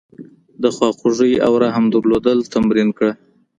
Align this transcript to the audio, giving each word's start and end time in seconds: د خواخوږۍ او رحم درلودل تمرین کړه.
د 0.61 0.63
خواخوږۍ 0.75 1.33
او 1.45 1.51
رحم 1.63 1.85
درلودل 1.93 2.39
تمرین 2.53 2.89
کړه. 2.97 3.11